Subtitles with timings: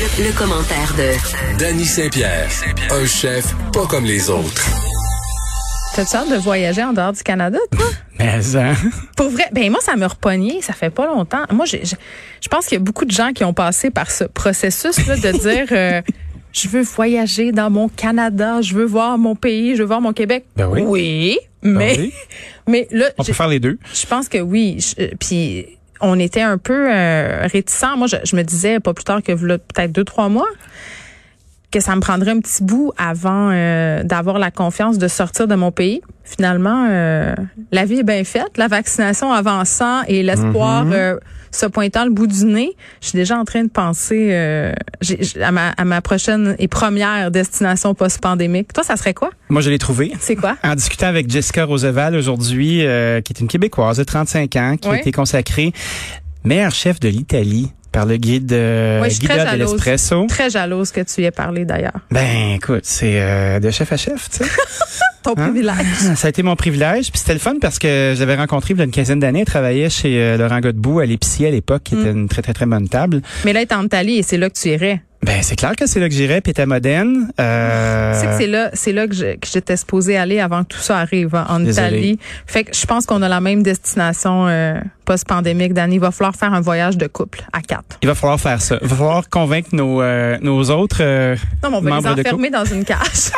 [0.00, 2.48] Le, le commentaire de Danny Saint-Pierre,
[2.90, 4.64] un chef pas comme les autres.
[5.94, 7.84] T'as-tu hâte de voyager en dehors du Canada, toi?
[8.18, 8.74] Mais hein?
[9.16, 11.42] Pour vrai, ben moi, ça me repogné, ça fait pas longtemps.
[11.52, 11.96] Moi, j'ai- j'ai-
[12.40, 15.32] je pense qu'il y a beaucoup de gens qui ont passé par ce processus-là de
[15.38, 16.00] dire euh,
[16.52, 20.12] je veux voyager dans mon Canada, je veux voir mon pays, je veux voir mon
[20.12, 20.44] Québec.
[20.56, 20.82] Ben oui.
[20.86, 22.12] Oui, mais, oui.
[22.66, 23.78] mais là, On peut faire les deux.
[23.92, 24.78] je pense que oui.
[24.80, 25.66] Je- euh, Puis
[26.00, 27.96] on était un peu euh, réticents.
[27.96, 30.48] Moi, je, me disais pas plus tard que peut-être deux, trois mois
[31.70, 35.54] que ça me prendrait un petit bout avant euh, d'avoir la confiance de sortir de
[35.54, 36.00] mon pays.
[36.24, 37.34] Finalement, euh,
[37.72, 38.56] la vie est bien faite.
[38.56, 41.16] La vaccination avançant et l'espoir euh,
[41.52, 44.72] se pointant le bout du nez, je suis déjà en train de penser euh,
[45.40, 48.72] à, ma, à ma prochaine et première destination post-pandémique.
[48.72, 49.30] Toi, ça serait quoi?
[49.48, 50.12] Moi, je l'ai trouvé.
[50.20, 50.56] C'est quoi?
[50.62, 54.88] En discutant avec Jessica Roosevelt aujourd'hui, euh, qui est une Québécoise de 35 ans, qui
[54.88, 54.96] Oui.
[54.96, 55.72] a été consacrée
[56.44, 60.26] meilleure chef de l'Italie par le guide euh, Ouais, je suis très Guida de l'Espresso.
[60.28, 61.98] Très jalouse que tu y aies parlé d'ailleurs.
[62.10, 64.50] Ben, écoute, c'est euh, de chef à chef, tu sais.
[65.22, 65.50] Ton Hein?
[65.50, 65.76] privilège.
[66.16, 67.10] Ça a été mon privilège.
[67.10, 69.44] Puis c'était le fun parce que j'avais rencontré il y a une quinzaine d'années, elle
[69.44, 72.00] travaillait chez euh, Laurent Godbout à l'épicier à l'époque, qui Mm.
[72.00, 73.20] était une très, très, très bonne table.
[73.44, 75.02] Mais là, tu es en Italie et c'est là que tu irais.
[75.22, 77.30] Ben, c'est clair que c'est là que j'irais, puis était moderne.
[77.38, 80.62] Euh, Tu sais que c'est là, c'est là que je- que j'étais supposée aller avant
[80.62, 81.88] que tout ça arrive hein, en Désolé.
[81.88, 82.18] Italie.
[82.46, 85.74] Fait que je pense qu'on a la même destination euh, post-pandémique.
[85.74, 87.98] Danny, il va falloir faire un voyage de couple à quatre.
[88.00, 88.78] Il va falloir faire ça.
[88.80, 92.20] Il va falloir convaincre nos, euh, nos autres euh, Non, mais on va membres les
[92.20, 93.32] enfermer dans une cage.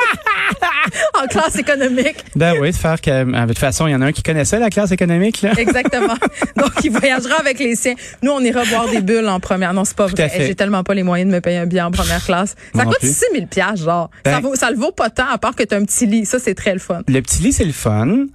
[1.23, 2.25] en classe économique.
[2.37, 4.23] Ben oui, de faire que, euh, de toute façon, il y en a un qui
[4.23, 5.53] connaissait la classe économique, là.
[5.57, 6.15] Exactement.
[6.57, 7.95] Donc, il voyagera avec les siens.
[8.23, 9.73] Nous, on ira boire des bulles en première.
[9.75, 10.31] Non, c'est pas Tout vrai.
[10.37, 12.55] J'ai tellement pas les moyens de me payer un billet en première classe.
[12.75, 13.09] Ça coûte plus.
[13.09, 14.11] 6 000 piastres, genre.
[14.27, 16.27] ça, Ben- vaut, ça le vaut pas tant, à part que t'as un petit lit.
[16.27, 17.01] Ça, c'est très le fun.
[17.09, 18.27] Le petit lit, c'est le fun.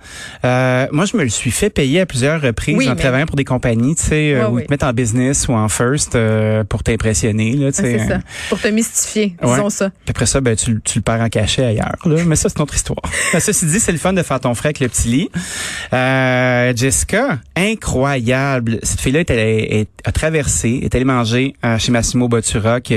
[0.44, 3.36] Euh, moi, je me le suis fait payer à plusieurs reprises Oui, en travaillant pour
[3.36, 4.62] des compagnies, tu sais, euh, Ouais, où oui.
[4.64, 8.00] ils te mettent en business ou en first euh, pour t'impressionner, là, tu sais.
[8.00, 8.20] C'est ça.
[8.50, 9.50] Pour te mystifier, Ouais.
[9.52, 9.90] disons ça.
[9.90, 11.96] Puis après ça, ben, tu, le- tu le perds en cachet ailleurs.
[12.06, 12.24] Là.
[12.26, 12.98] Mais ça, c'est notre histoire.
[13.34, 15.30] Ben, ceci dit, c'est le fun de faire ton frais avec le petit lit.
[15.94, 18.80] Euh, Jessica, incroyable.
[18.84, 22.96] Cette fille-là est, allée- est- a traversé, est allée manger euh, chez Massimo Bottura, qui,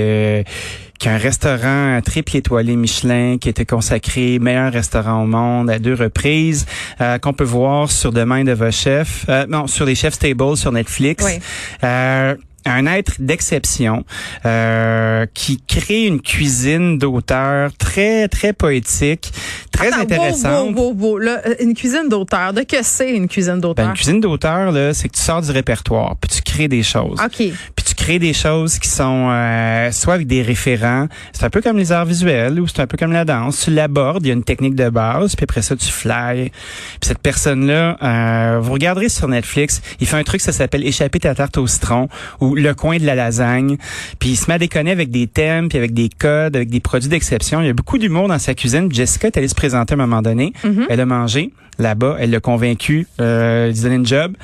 [1.00, 5.26] euh, qui a un restaurant à triple étoilé Michelin, qui était consacré meilleur restaurant au
[5.26, 6.66] monde à deux reprises,
[7.00, 10.56] euh, qu'on peut voir sur Demain de vos chefs, euh, non, sur les Chefs Table
[10.56, 11.24] sur Netflix.
[11.24, 11.38] Oui.
[11.84, 12.34] Euh,
[12.66, 14.04] un être d'exception
[14.44, 19.32] euh, qui crée une cuisine d'auteur très très poétique,
[19.72, 20.74] très Attends, intéressante.
[20.74, 21.18] Beau, beau, beau, beau.
[21.18, 22.52] Là, euh, une cuisine d'auteur.
[22.52, 23.86] De que c'est une cuisine Ben, d'auteur?
[23.88, 27.18] une cuisine d'auteur là, c'est que tu sors du répertoire, puis tu crées des choses.
[27.24, 27.36] OK.
[27.36, 31.60] Puis tu crées des choses qui sont euh, soit avec des référents, c'est un peu
[31.60, 34.30] comme les arts visuels ou c'est un peu comme la danse, tu l'abordes, il y
[34.30, 36.50] a une technique de base, puis après ça tu fly.
[36.50, 40.86] Puis cette personne là, euh, vous regarderez sur Netflix, il fait un truc ça s'appelle
[40.86, 42.08] échapper ta tarte au citron
[42.40, 43.76] ou le coin de la lasagne,
[44.18, 46.80] puis il se met à déconner avec des thèmes, puis avec des codes, avec des
[46.80, 47.60] produits d'exception.
[47.60, 48.88] Il y a beaucoup d'humour dans sa cuisine.
[48.92, 50.52] Jessica est allée se présenter à un moment donné,
[50.88, 54.34] elle a mangé là-bas, elle l'a convaincu euh, donner une job.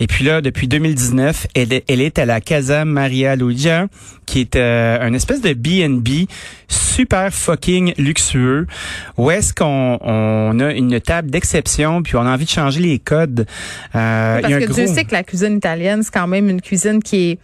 [0.00, 3.06] Et puis là, depuis 2019, elle, est- elle est à la Casa Maria
[4.26, 6.28] Qui est euh, un espèce de B&B
[6.68, 8.66] super fucking luxueux,
[9.16, 12.98] où est-ce qu'on on a une table d'exception, puis on a envie de changer les
[12.98, 13.46] codes.
[13.94, 14.74] Euh, y Parce a un que gros...
[14.74, 17.38] Dieu sait que la cuisine italienne, c'est quand même une cuisine qui est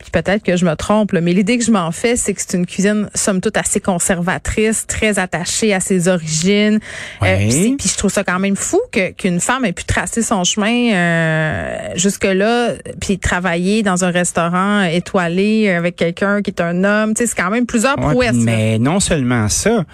[0.00, 2.40] puis peut-être que je me trompe, là, mais l'idée que je m'en fais, c'est que
[2.40, 6.80] c'est une cuisine, somme toute, assez conservatrice, très attachée à ses origines.
[7.22, 7.74] Euh, Ouais.
[7.78, 10.92] puis je trouve ça quand même fou que qu'une femme ait pu tracer son chemin
[10.94, 17.14] euh, jusque-là, puis travailler dans un restaurant étoilé avec quelqu'un qui est un homme.
[17.14, 18.36] Tu sais, c'est quand même plusieurs Ouais, prouesses.
[18.36, 18.42] là.
[18.44, 19.84] mais non seulement ça.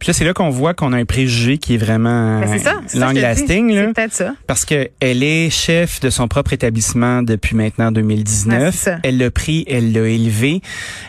[0.00, 2.80] Puis là, c'est là qu'on voit qu'on a un préjugé qui est vraiment Ben, ça.
[2.86, 3.70] ça long lasting.
[3.72, 3.84] là.
[3.88, 4.34] C'est peut-être ça.
[4.46, 8.74] Parce que elle est chef de son propre établissement depuis maintenant Ouais, 2019.
[8.74, 8.98] c'est ça.
[9.02, 10.62] elle l'a pris, elle l'a élevé.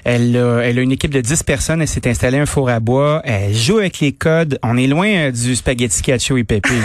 [0.04, 1.82] Elle a, elle a une équipe de 10 personnes.
[1.82, 3.22] Elle s'est installée un four à bois.
[3.24, 4.60] Elle joue avec les codes.
[4.62, 6.70] On est loin euh, du spaghetti cacio et pépé.
[6.70, 6.76] tu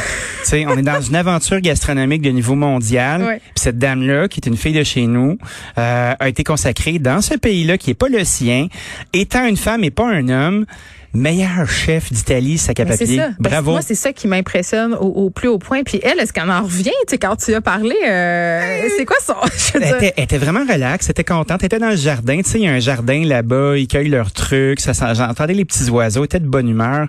[0.45, 3.23] sais, on est dans une aventure gastronomique de niveau mondial.
[3.25, 3.39] Ouais.
[3.39, 5.39] Puis cette dame-là, qui est une fille de chez nous,
[5.77, 8.69] euh, a été consacrée dans ce pays-là qui est pas le sien,
[9.13, 10.67] étant une femme et pas un homme.
[11.17, 13.17] Meilleur chef d'Italie, sac à papier.
[13.17, 13.29] ça.
[13.41, 13.71] Ben, Bravo.
[13.73, 15.83] moi, c'est ça qui m'impressionne au, au plus haut point.
[15.83, 16.85] Puis elle, est-ce qu'elle en revient?
[17.07, 20.61] Tu sais, quand tu as parlé, euh, c'est quoi veux Elle était, elle était vraiment
[20.71, 22.81] relax, elle était contente, elle était dans le jardin, tu sais, il y a un
[22.81, 26.69] jardin là-bas, ils cueillent leurs trucs, ça, j'entendais les petits oiseaux, elle était de bonne
[26.69, 27.07] humeur.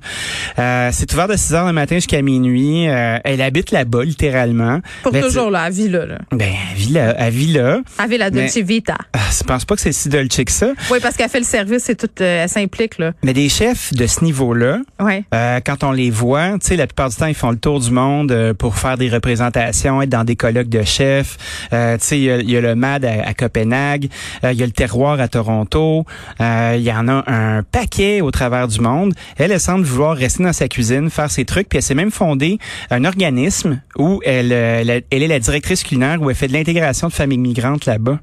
[0.60, 4.80] Euh, c'est ouvert de 6 heures le matin jusqu'à minuit, Euh, elle habite là-bas, littéralement.
[5.04, 6.06] pour Ben, toujours, là, à vie, là.
[6.32, 7.80] Ben, elle vit là, elle vit là.
[7.98, 8.96] Avec la Dolce Mais- Vita.
[9.14, 10.72] Ah, je pense pas que c'est si dolce que ça.
[10.92, 13.12] Oui, parce qu'elle fait le service et tout, euh, elle s'implique, là.
[13.24, 15.24] Mais des chefs de ce niveau-là, Ouais.
[15.34, 17.80] euh, quand on les voit, tu sais, la plupart du temps, ils font le tour
[17.80, 21.38] du monde euh, pour faire des représentations, être dans des colloques de chefs.
[21.74, 24.10] Euh, tu sais, il y y, a le MAD à, à Copenhague,
[24.44, 26.06] euh, il y a le Terroir à Toronto.
[26.42, 29.14] Euh, Il y en a un paquet au travers du monde.
[29.38, 32.12] Elle, elle semble vouloir rester dans sa cuisine, faire ses trucs, puis elle s'est même
[32.12, 32.60] fondée
[32.92, 36.54] un organisme où elle, euh, elle, elle est la directrice culinaire, où elle fait de
[36.54, 38.20] l'intégration de familles migrantes là-bas.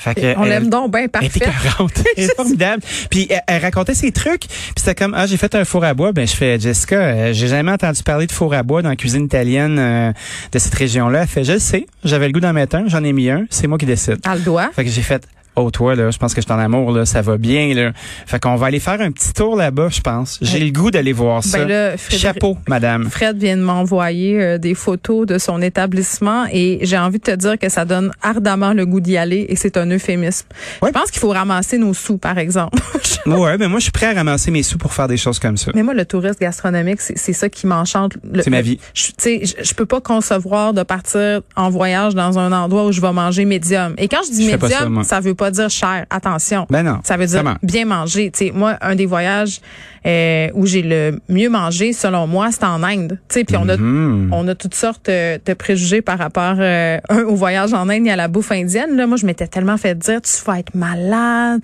[0.00, 1.68] Fait que On elle- l'aime donc bien elle était parfait.
[1.76, 1.92] 40.
[2.16, 2.82] Elle est formidable.
[3.10, 4.46] Puis elle, elle racontait ses trucs.
[4.46, 6.12] Puis c'était comme ah j'ai fait un four à bois.
[6.12, 8.96] Ben je fais Jessica, euh, j'ai jamais entendu parler de four à bois dans la
[8.96, 10.12] cuisine italienne euh,
[10.52, 11.22] de cette région-là.
[11.22, 11.86] Elle fait je le sais.
[12.04, 12.84] J'avais le goût d'en mettre un.
[12.86, 13.46] J'en ai mis un.
[13.50, 14.18] C'est moi qui décide.
[14.24, 14.70] À le doigt.
[14.74, 15.26] Fait que j'ai fait
[15.60, 17.92] Oh toi là, je pense que je suis en amour là, ça va bien là.
[18.26, 20.38] Fait qu'on va aller faire un petit tour là-bas, je pense.
[20.40, 21.58] J'ai le goût d'aller voir ça.
[21.58, 23.10] Ben là, Frédéric- Chapeau, madame.
[23.10, 27.34] Fred vient de m'envoyer euh, des photos de son établissement et j'ai envie de te
[27.34, 30.46] dire que ça donne ardemment le goût d'y aller et c'est un euphémisme.
[30.84, 32.78] Je pense qu'il faut ramasser nos sous, par exemple.
[33.26, 35.58] Ouais, ben moi je suis prêt à ramasser mes sous pour faire des choses comme
[35.58, 35.70] ça.
[35.74, 38.16] Mais moi, le tourisme gastronomique, c'est ça qui m'enchante.
[38.32, 38.78] Le- C'est ma vie.
[38.94, 42.92] Je, tu sais, je, peux pas concevoir de partir en voyage dans un endroit où
[42.92, 43.94] je vais manger médium.
[43.98, 45.04] Et quand je dis Je ça, médium, moi.
[45.04, 46.06] ça, veut pas dire cher.
[46.10, 46.66] Attention.
[46.70, 47.00] Ben non.
[47.04, 48.30] Ça veut dire bien manger.
[48.30, 49.60] Tu sais, moi, un des voyages
[50.06, 53.18] euh, où j'ai le mieux mangé, selon moi, c'est en Inde.
[53.28, 54.30] Puis on a Mhm.
[54.32, 58.06] on a toutes sortes euh, de préjugés par rapport euh, un au voyage en Inde
[58.06, 58.96] et à la bouffe indienne.
[58.96, 61.60] Là, moi, je m'étais tellement fait dire, tu vas être malade,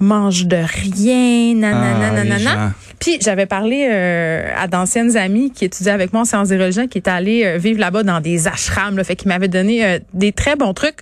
[0.00, 2.72] mange de rien, nanana, Ah, nanana.
[3.00, 6.88] Puis j'avais parlé euh, à d'anciennes amies qui étudiaient avec moi en sciences des religions,
[6.88, 9.98] qui étaient allées euh, vivre là-bas dans des ashrams, là, fait qu'ils m'avaient donné euh,
[10.14, 10.98] des très bons trucs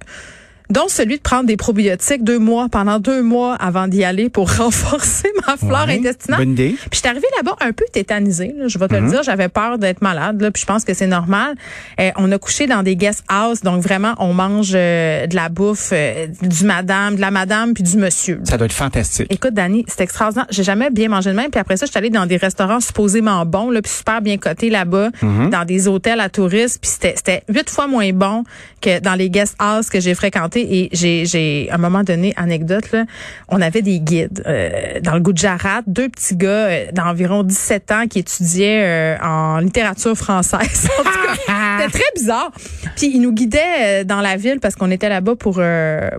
[0.71, 4.51] dont celui de prendre des probiotiques deux mois, pendant deux mois avant d'y aller pour
[4.57, 6.41] renforcer ma flore Ouais, intestinale.
[6.41, 6.75] Bonne idée.
[6.79, 9.49] Puis je suis arrivée là-bas un peu tétanisée, là, je vais te le dire, j'avais
[9.49, 11.55] peur d'être malade, là, puis je pense que c'est normal.
[12.01, 15.49] Euh, on a couché dans des guest house, donc vraiment on mange euh, de la
[15.49, 18.41] bouffe euh, du madame, de la madame puis du monsieur.
[18.45, 19.27] Ça doit être fantastique.
[19.31, 20.47] Écoute, Dani, c'est extraordinaire.
[20.51, 21.51] J'ai jamais bien mangé de même.
[21.51, 24.39] Puis après ça, je suis allée dans des restaurants supposément bons, là, puis super bien
[24.39, 26.79] cotés là-bas, dans des hôtels à touristes.
[26.81, 28.45] Puis c'était, c'était huit fois moins bon
[28.81, 30.56] que dans les guest house que j'ai fréquentés.
[30.61, 33.05] Et j'ai, j'ai, à un moment donné, anecdote, là,
[33.49, 38.07] on avait des guides euh, dans le Gujarat, deux petits gars euh, d'environ 17 ans
[38.09, 40.89] qui étudiaient euh, en littérature française.
[40.99, 42.51] En tout cas, c'était très bizarre.
[42.97, 45.61] Puis ils nous guidaient dans la ville parce qu'on était là-bas pour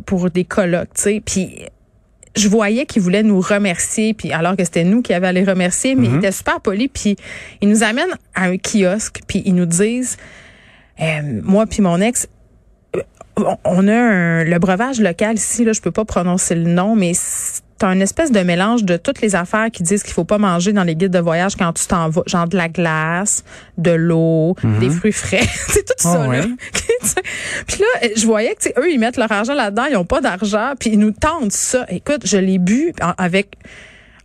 [0.06, 1.22] pour des colloques, tu sais.
[1.26, 1.66] Puis
[2.38, 5.44] je voyais qu'ils voulaient nous remercier, puis alors que c'était nous qui avions à les
[5.44, 7.16] remercier, mais ils étaient super polis, puis
[7.62, 10.18] ils nous amènent à un kiosque, puis ils nous disent,
[11.02, 12.28] euh, moi puis mon ex,
[13.64, 17.12] on- a un- le breuvage local ici, là, je peux pas prononcer le nom, mais
[17.14, 20.74] c'est un espèce de mélange de toutes les affaires qui disent qu'il faut pas manger
[20.74, 23.44] dans les guides de voyage quand tu t'en vas, genre de la glace,
[23.78, 26.40] de l'eau, des fruits frais, c'est tout ça Oh, là.
[26.40, 26.42] ouais.
[27.68, 30.72] Puis là, je voyais que eux ils mettent leur argent là-dedans, ils ont pas d'argent,
[30.80, 31.86] puis ils nous tentent ça.
[31.90, 33.52] Écoute, je l'ai bu avec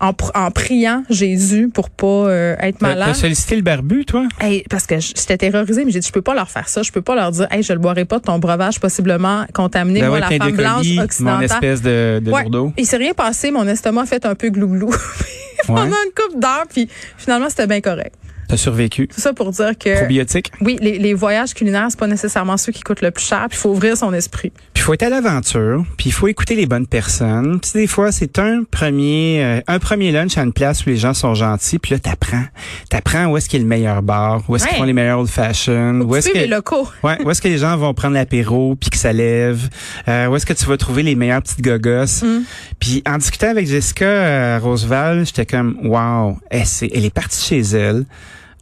[0.02, 3.08] en, pr- en priant Jésus pour pas euh, être malade.
[3.08, 4.26] T'as sollicité le barbu, toi?
[4.40, 6.82] Hey, parce que j'étais terrorisée, mais j'ai dit, je peux pas leur faire ça.
[6.82, 10.00] Je peux pas leur dire, hey, je le boirai pas de ton breuvage possiblement contaminé.
[10.00, 11.44] Ben Moi, ouais, la femme blanche d'écolis, mon occidentale.
[11.44, 12.42] espèce de, de Ouais.
[12.42, 12.72] lourdeau.
[12.76, 13.50] Il s'est rien passé.
[13.52, 14.90] Mon estomac a fait un peu glouglou
[15.66, 15.88] pendant Ouais.
[15.88, 18.14] une couple d'heures, puis finalement, c'était bien correct.
[18.52, 19.08] T'as survécu.
[19.08, 20.52] Tout ça pour dire que, Probiotique.
[20.60, 23.56] oui, les, les voyages culinaires, c'est pas nécessairement ceux qui coûtent le plus cher, puis
[23.56, 24.50] il faut ouvrir son esprit.
[24.74, 27.58] Puis il faut être à l'aventure, puis il faut écouter les bonnes personnes.
[27.60, 30.98] Puis des fois, c'est un premier euh, un premier lunch à une place où les
[30.98, 32.44] gens sont gentils, puis là t'apprends.
[32.90, 34.78] T'apprends où est-ce qu'il y a le meilleur bar, où est-ce qu'ils Ouais.
[34.80, 36.86] font les meilleurs old fashion, où est-ce sais, les que locaux.
[37.02, 39.70] Ouais, où est-ce que les gens vont prendre l'apéro puis que ça lève?
[40.08, 42.20] Euh, où est-ce que tu vas trouver les meilleures petites gogosses?
[42.22, 42.42] Mm.
[42.78, 47.42] Puis en discutant avec Jessica euh, Roosevelt, j'étais comme wow, elle, c'est- elle est partie
[47.42, 48.04] chez elle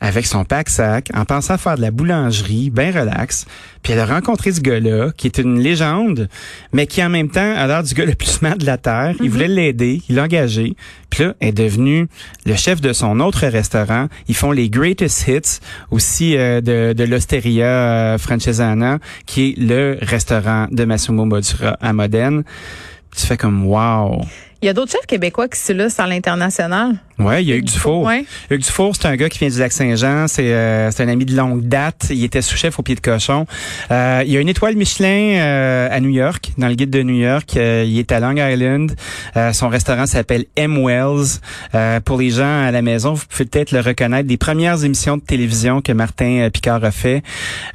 [0.00, 3.47] avec son pack-sac en pensant faire de la boulangerie, bien relax.
[3.83, 6.28] Puis elle a rencontré ce gars-là qui est une légende,
[6.73, 9.14] mais qui en même temps a l'air du gars le plus smart de la terre.
[9.23, 10.75] Il voulait l'aider, il l'a engagé.
[11.11, 12.09] Puis là, elle est devenue
[12.47, 14.07] le chef de son autre restaurant.
[14.28, 19.99] Ils font les Greatest Hits, aussi euh, de, de l'Osteria euh, Francesana, qui est le
[20.00, 22.45] restaurant de Massimo Bottura à Modène.
[23.16, 24.23] Tu fais comme wow.
[24.62, 26.97] Il y a d'autres chefs québécois qui s'illustrent à l'international?
[27.21, 28.03] Ouais, il y a Hugues Dufour.
[28.05, 28.25] Ouais.
[28.50, 30.27] Hugues Dufour, c'est un gars qui vient du Lac-Saint-Jean.
[30.29, 32.09] C'est euh, c'est un ami de longue date.
[32.11, 33.47] Il était sous-chef au pied de cochon.
[33.91, 37.03] Euh, il y a une étoile Michelin euh, à New York, dans le guide de
[37.03, 37.57] New York.
[37.57, 38.95] Euh, il est à Long Island.
[39.37, 40.79] Euh, son restaurant s'appelle M.
[40.85, 41.39] Wells.
[41.75, 44.27] Euh, pour les gens à la maison, vous pouvez peut-être le reconnaître.
[44.29, 47.23] Des premières émissions de télévision que Martin Picard a fait.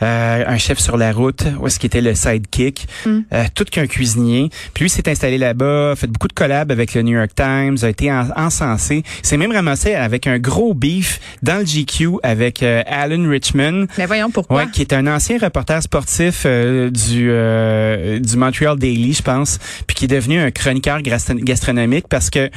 [0.01, 2.87] Euh, un chef sur la route, où est-ce qu'il était le sidekick.
[3.05, 3.19] Mm.
[3.33, 4.49] Euh, tout qu'un cuisinier.
[4.73, 7.77] Puis lui s'est installé là-bas, a fait beaucoup de collabs avec le New York Times,
[7.83, 9.03] a été en- encensé.
[9.21, 13.85] C'est s'est même ramassé avec un gros beef dans le GQ avec euh, Alan Richmond.
[13.97, 14.63] Mais voyons pourquoi?
[14.63, 19.59] Ouais, qui est un ancien reporter sportif euh, du euh, du Montreal Daily, je pense,
[19.87, 22.49] puis qui est devenu un chroniqueur gastronomique parce que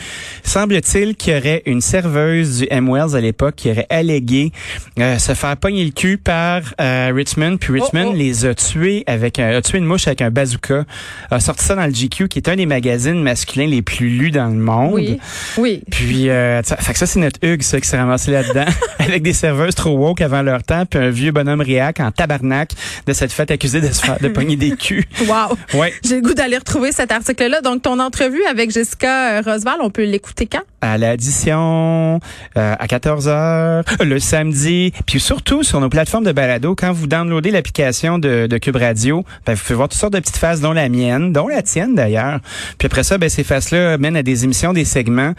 [0.44, 4.52] semble-t-il qu'il y aurait une serveuse du M Wells à l'époque qui aurait allégué
[4.96, 8.16] se faire pogner le cul par Richmond, puis Richmond Oh, oh.
[8.16, 10.84] les a tués avec un, a tué une mouche avec un bazooka,
[11.30, 14.30] a sorti ça dans le GQ qui est un des magazines masculins les plus lus
[14.30, 14.92] dans le monde.
[14.94, 15.18] Oui,
[15.56, 15.82] oui.
[15.90, 18.66] Puis, euh, ça, fait que ça, c'est notre Hugues, ça, qui s'est ramassé là-dedans,
[18.98, 22.72] avec des serveuses trop woke avant leur temps, puis un vieux bonhomme réac en tabarnak
[23.06, 25.04] de cette fête accusé de se faire, de pogner des culs.
[25.28, 25.58] Wow.
[25.78, 25.92] Ouais.
[26.04, 27.60] J'ai le goût d'aller retrouver cet article-là.
[27.60, 30.62] Donc, ton entrevue avec Jessica euh, Roseval, on peut l'écouter quand?
[30.80, 32.20] À l'addition,
[32.56, 37.50] euh, à 14h, le samedi, puis surtout sur nos plateformes de balado, quand vous downloadez
[37.50, 40.72] l'application de, de Cube Radio, ben, vous pouvez voir toutes sortes de petites faces, dont
[40.72, 42.40] la mienne, dont la tienne d'ailleurs.
[42.78, 45.34] Puis après ça, ben, ces faces-là mènent à des émissions, des segments.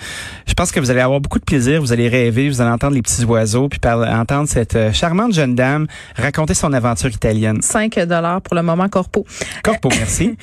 [0.46, 2.94] Je pense que vous allez avoir beaucoup de plaisir, vous allez rêver, vous allez entendre
[2.94, 7.62] les petits oiseaux, puis par, entendre cette euh, charmante jeune dame raconter son aventure italienne.
[7.62, 9.26] 5 dollars pour le moment corpo.
[9.64, 10.38] Corpo, merci.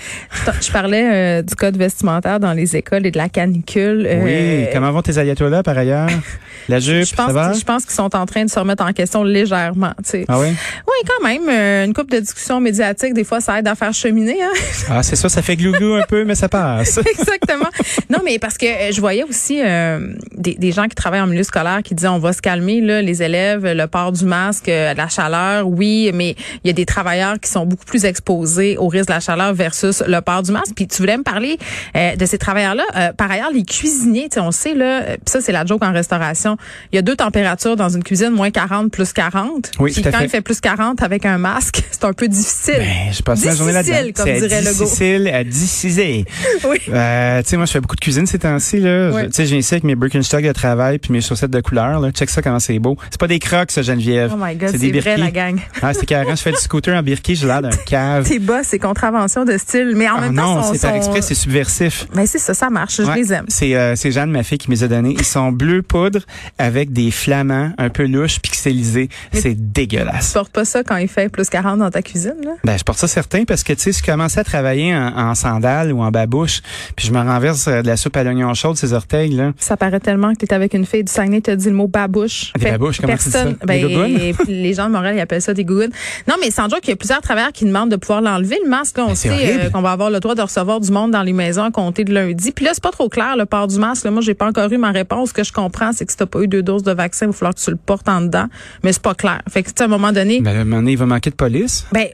[0.60, 4.08] Je parlais euh, du code vestimentaire dans les écoles et de la canicule.
[4.22, 6.08] Oui, Euh, comment vont tes ayatollahs par ailleurs?
[6.68, 7.52] La jupe, je pense, ça va?
[7.52, 9.92] je pense qu'ils sont en train de se remettre en question légèrement.
[10.26, 10.48] Ah oui?
[10.48, 11.48] Oui, quand même.
[11.84, 14.42] une coupe de discussion médiatique, des fois, ça aide à faire cheminer.
[14.42, 14.52] Hein?
[14.88, 16.98] Ah, c'est ça, ça fait glou-glou un peu, mais ça passe.
[16.98, 17.68] Exactement.
[18.10, 21.42] Non, mais parce que je voyais aussi euh, des, des gens qui travaillent en milieu
[21.42, 24.94] scolaire qui disaient on va se calmer, là, les élèves, le port du masque, euh,
[24.94, 28.88] la chaleur, oui, mais il y a des travailleurs qui sont beaucoup plus exposés au
[28.88, 30.72] risque de la chaleur versus le port du masque.
[30.74, 31.58] Puis tu voulais me parler
[31.96, 32.84] euh, de ces travailleurs-là.
[32.96, 35.64] Euh, par ailleurs, les cuisiniers, tu sais, on sait, là, euh, puis ça, c'est la
[35.64, 36.56] joke en restauration.
[36.92, 39.70] Il y a deux températures dans une cuisine, moins 40, plus 40.
[39.78, 40.24] Oui, Puis tout à quand fait.
[40.24, 42.74] il fait plus 40 avec un masque, c'est un peu difficile.
[42.78, 43.92] Ben, je passe ma journée là-dedans.
[43.92, 44.84] Difficile, comme C'est dirait Legault.
[44.84, 46.24] difficile à décider.
[46.64, 46.78] Oui.
[46.88, 49.10] Euh, tu sais, moi, je fais beaucoup de cuisine ces temps-ci, là.
[49.26, 52.00] Tu sais, je viens ici avec mes Birkenstock de travail puis mes chaussettes de couleur,
[52.00, 52.10] là.
[52.10, 52.96] Check ça comment c'est beau.
[53.10, 54.32] C'est pas des crocs, ça, Geneviève.
[54.34, 55.58] Oh my God, c'est c'est des vrai, la gang.
[55.82, 56.26] Ah, c'est carré.
[56.30, 58.26] Je fais du scooter en birki, j'ai l'air d'un cave.
[58.28, 59.92] Tes bas, c'est contravention de style.
[59.96, 62.06] Mais en Ah même non, temps, sont- c'est par exprès, c'est subversif.
[62.14, 62.96] Mais c'est ça, ça marche.
[62.96, 63.44] Je les aime.
[63.48, 65.14] C'est euh, c'est Jeanne, ma fille, qui me les a donnés.
[65.18, 66.20] Ils sont bleu poudre
[66.58, 69.08] avec des flamants un peu louches, pixelisés.
[69.32, 70.32] C'est Tu dégueulasse.
[70.32, 72.52] portes pas ça quand il fait plus 40 dans ta cuisine, là?
[72.64, 75.16] Ben, je porte ça certain parce que, tu sais, si je commençais à travailler en,
[75.16, 76.60] en sandales ou en babouche,
[76.96, 79.52] puis je me renverse euh, de la soupe à l'oignon chaude, ces orteils, là.
[79.58, 82.52] Ça paraît tellement que t'es avec une fille du Saguenay, t'as dit le mot babouche.
[82.54, 83.66] Des Fait- babouches, comment tu dis personne, ça?
[83.66, 85.90] Des ben, les gens de Montréal, ils appellent ça des gougounes.
[86.28, 88.68] Non, mais sans joke, il y a plusieurs travailleurs qui demandent de pouvoir l'enlever, le
[88.70, 88.98] masque.
[88.98, 91.22] Là, on Ben, sait euh, qu'on va avoir le droit de recevoir du monde dans
[91.22, 92.52] les maisons à compter de lundi.
[92.52, 94.04] Puis là, c'est pas trop clair, le port du masque.
[94.04, 95.28] Là, moi, j'ai pas encore eu ma réponse.
[95.30, 97.28] Ce que je comprends, c'est que si t'as pas eu deux doses de vaccin, il
[97.28, 98.46] va falloir que tu le portes en dedans.
[98.82, 99.40] Mais c'est pas clair.
[99.48, 101.06] Fait que, tu sais, à un moment donné, Ben, à un moment donné, il va
[101.06, 101.86] manquer de police.
[101.92, 102.06] Ben,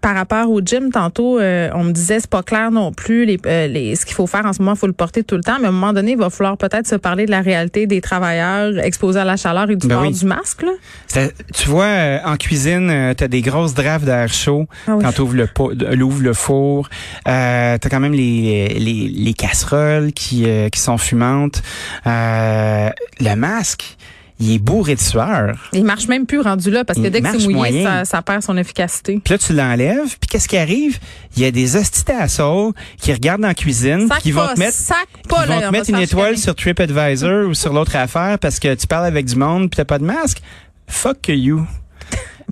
[0.00, 3.38] par rapport au gym, tantôt, euh, on me disait c'est pas clair non plus les,
[3.46, 5.42] euh, les, ce qu'il faut faire en ce moment, il faut le porter tout le
[5.42, 5.56] temps.
[5.60, 8.00] Mais à un moment donné, il va falloir peut-être se parler de la réalité des
[8.00, 10.12] travailleurs exposés à la chaleur et du Ben port oui.
[10.12, 10.62] du masque.
[10.62, 10.72] Là.
[11.06, 15.04] Ça- tu vois, euh, en cuisine, euh, t'as des grosses drafts d'air chaud Ah oui.
[15.04, 16.88] quand t'ouvres le, po- l'ouvres le four.
[17.28, 21.62] Euh, t'as quand même les, les, les casseroles qui, euh, qui sont fumantes.
[22.06, 23.96] Euh, le masque,
[24.38, 25.70] il est bourré de sueur.
[25.72, 28.22] Il marche même plus rendu là parce que Il dès que c'est mouillé, ça, ça
[28.22, 29.20] perd son efficacité.
[29.24, 30.98] Puis là, tu l'enlèves, puis qu'est-ce qui arrive?
[31.36, 34.54] Il y a des hosties d'assaut qui regardent dans la cuisine, Sac qui vont pas,
[34.54, 36.42] te mettre, qui vont là, te mettre une étoile chicaner.
[36.42, 39.84] sur TripAdvisor ou sur l'autre affaire parce que tu parles avec du monde puis t'as
[39.84, 40.42] pas de masque.
[40.86, 41.66] Fuck you.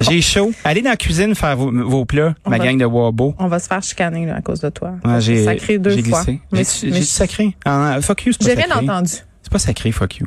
[0.01, 0.53] J'ai chaud.
[0.65, 3.35] Allez dans la cuisine faire vos, vos plats, On ma va- gang de Wabo.
[3.39, 4.95] On va se faire chicaner là, à cause de toi.
[5.05, 6.25] Ouais, j'ai sacré deux fois.
[6.53, 7.57] J'ai sacré.
[7.65, 9.13] Ah, fuck you, c'est pas j'ai rien entendu.
[9.43, 10.27] C'est pas sacré, fuck you.